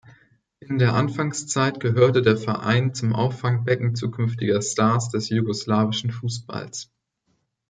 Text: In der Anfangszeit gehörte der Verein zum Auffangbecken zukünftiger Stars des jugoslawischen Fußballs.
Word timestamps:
In 0.57 0.79
der 0.79 0.95
Anfangszeit 0.95 1.79
gehörte 1.79 2.23
der 2.23 2.35
Verein 2.35 2.95
zum 2.95 3.13
Auffangbecken 3.13 3.93
zukünftiger 3.93 4.59
Stars 4.59 5.09
des 5.09 5.29
jugoslawischen 5.29 6.09
Fußballs. 6.09 6.89